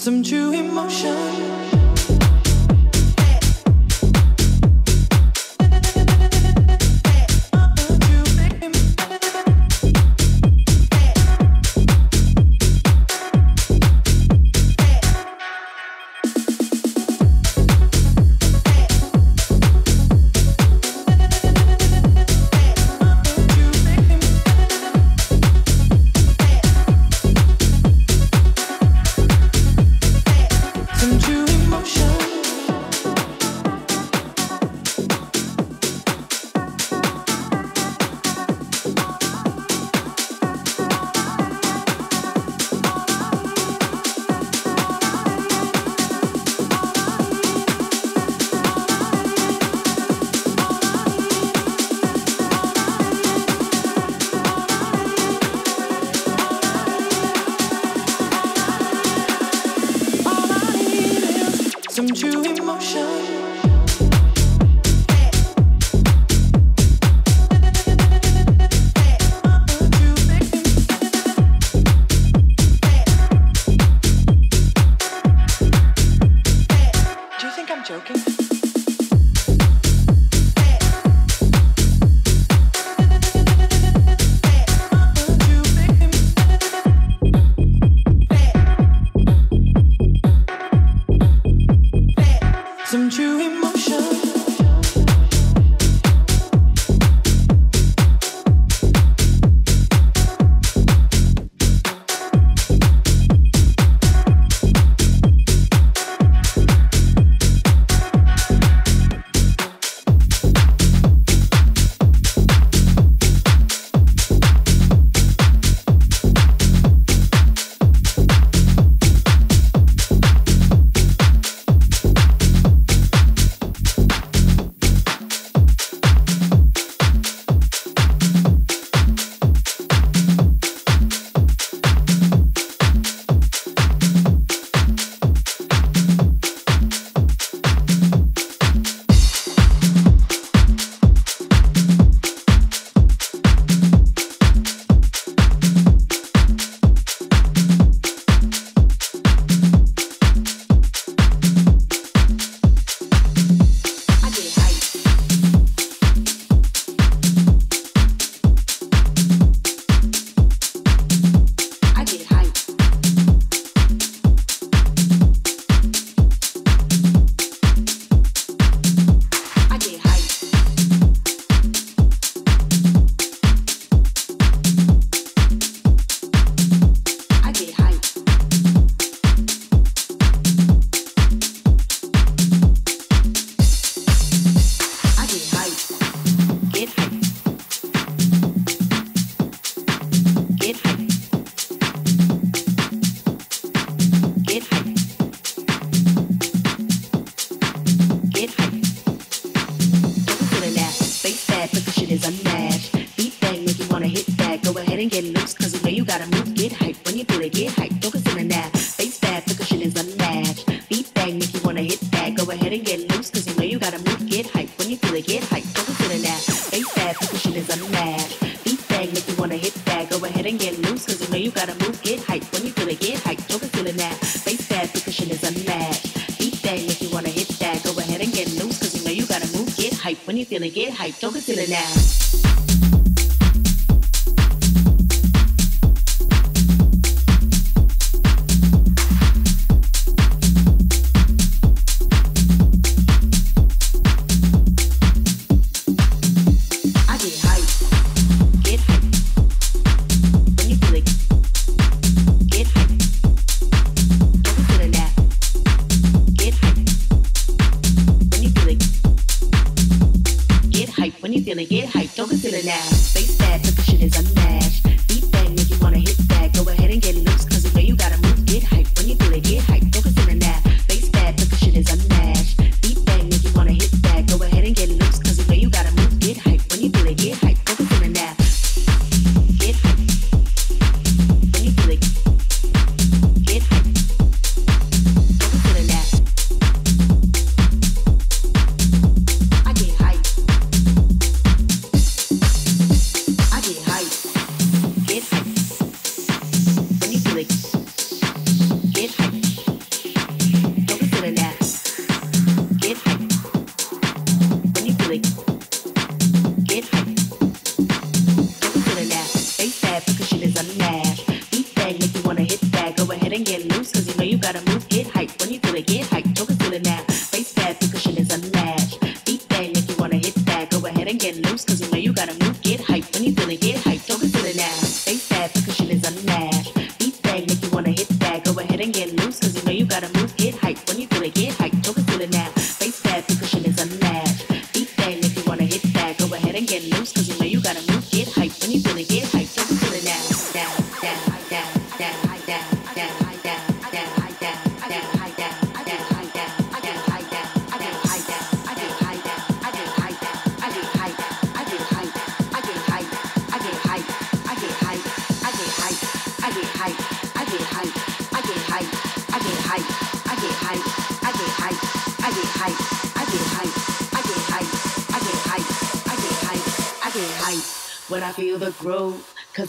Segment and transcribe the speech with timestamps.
[0.00, 1.39] some true emotion.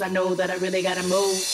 [0.09, 1.50] Know that I really gotta move.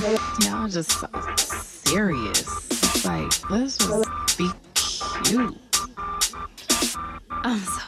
[0.00, 2.40] Y'all just so serious.
[2.70, 5.58] It's like, let's just be cute.
[7.30, 7.82] I'm so.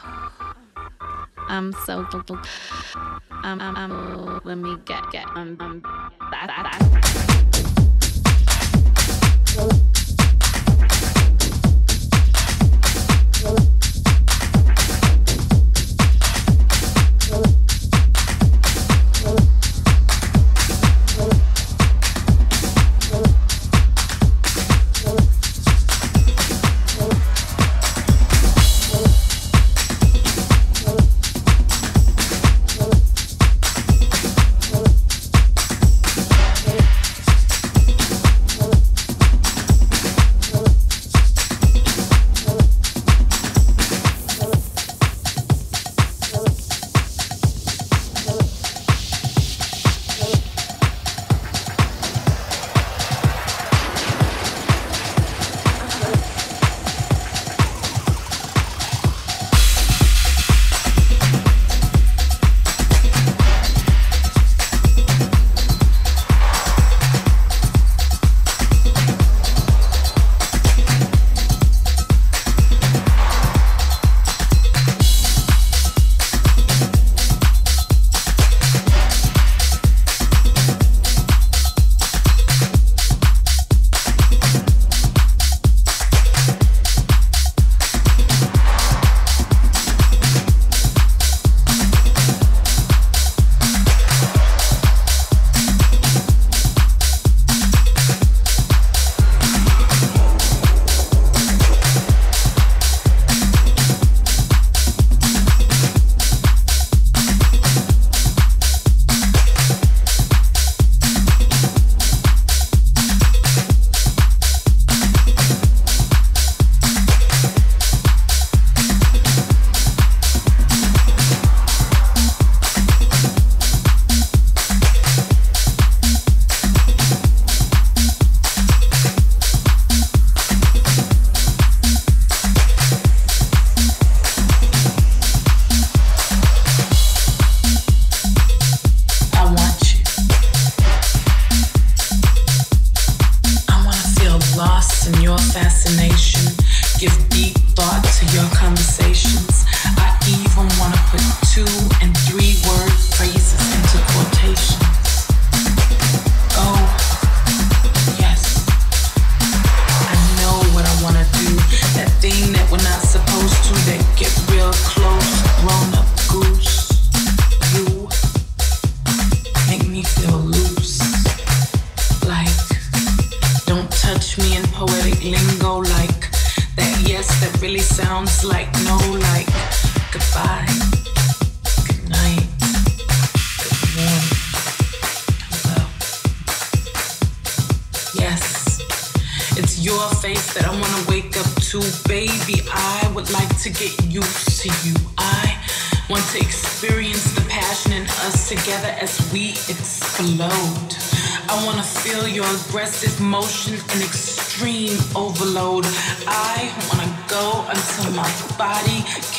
[1.49, 2.05] I'm so.
[3.31, 3.59] I'm.
[3.59, 3.75] I'm.
[3.75, 5.09] I'm let me get.
[5.11, 5.25] Get.
[5.29, 5.57] I'm.
[5.59, 5.81] I'm.
[6.29, 6.47] That.
[6.47, 6.79] That.
[9.55, 9.92] that.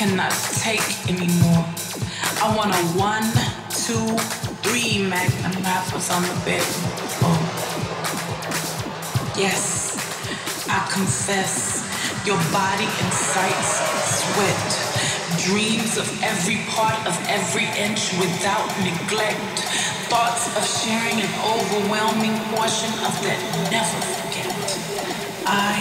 [0.04, 1.64] Cannot take anymore.
[2.44, 3.24] I want a one,
[3.72, 4.04] two,
[4.60, 6.60] three magnum wrappers on the bed.
[7.24, 7.40] Oh.
[9.34, 9.96] Yes,
[10.68, 11.88] I confess,
[12.26, 13.80] your body incites
[14.20, 14.68] sweat.
[15.48, 19.40] Dreams of every part of every inch without neglect
[20.12, 23.40] thoughts of sharing an overwhelming portion of that
[23.72, 24.23] never.
[25.46, 25.76] I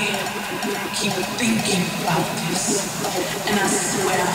[0.95, 2.84] keep thinking about this,
[3.48, 4.26] and I swear,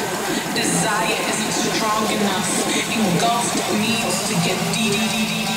[0.55, 2.49] desire isn't strong enough.
[2.89, 5.48] Engulfed needs to get deep,